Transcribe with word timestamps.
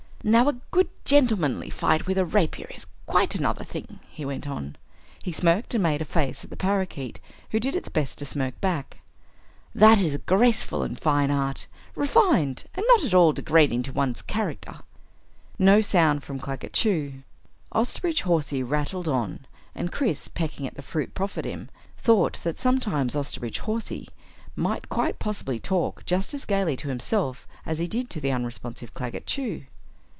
"Now, 0.23 0.47
a 0.49 0.53
good 0.69 0.87
gentlemanly 1.03 1.71
fight 1.71 2.05
with 2.05 2.15
a 2.19 2.25
rapier 2.25 2.69
is 2.75 2.85
quite 3.07 3.33
another 3.33 3.63
thing," 3.63 3.99
he 4.07 4.23
went 4.23 4.47
on. 4.47 4.75
He 5.23 5.31
smirked 5.31 5.73
and 5.73 5.81
made 5.81 5.99
a 5.99 6.05
face 6.05 6.43
at 6.43 6.51
the 6.51 6.55
parakeet 6.55 7.19
who 7.49 7.59
did 7.59 7.75
its 7.75 7.89
best 7.89 8.19
to 8.19 8.25
smirk 8.27 8.61
back. 8.61 8.99
"That 9.73 9.99
is 9.99 10.13
a 10.13 10.19
graceful 10.19 10.83
and 10.83 10.99
fine 10.99 11.31
art. 11.31 11.65
Refined, 11.95 12.65
and 12.75 12.85
not 12.89 13.03
at 13.03 13.15
all 13.15 13.33
degrading 13.33 13.81
to 13.81 13.93
one's 13.93 14.21
character." 14.21 14.81
No 15.57 15.81
sound 15.81 16.23
from 16.23 16.37
Claggett 16.39 16.73
Chew. 16.73 17.23
Osterbridge 17.71 18.21
Hawsey 18.21 18.61
rattled 18.61 19.07
on 19.07 19.47
and 19.73 19.91
Chris, 19.91 20.27
pecking 20.27 20.67
at 20.67 20.75
the 20.75 20.83
fruit 20.83 21.15
proffered 21.15 21.45
him, 21.45 21.67
thought 21.97 22.39
that 22.43 22.59
sometimes 22.59 23.15
Osterbridge 23.15 23.57
Hawsey 23.61 24.07
might 24.55 24.87
quite 24.87 25.17
possibly 25.17 25.59
talk 25.59 26.05
just 26.05 26.31
as 26.35 26.45
gaily 26.45 26.77
to 26.77 26.89
himself 26.89 27.47
as 27.65 27.79
he 27.79 27.87
did 27.87 28.11
to 28.11 28.21
the 28.21 28.31
unresponsive 28.31 28.93
Claggett 28.93 29.25
Chew. 29.25 29.65